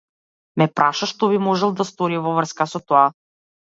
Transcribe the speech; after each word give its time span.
Ме 0.61 0.65
праша 0.79 1.09
што 1.11 1.29
би 1.33 1.37
можел 1.49 1.75
да 1.81 1.87
стори 1.91 2.21
во 2.25 2.33
врска 2.39 2.71
со 2.73 2.83
тоа. 2.89 3.07